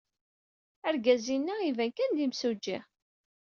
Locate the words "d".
2.17-2.19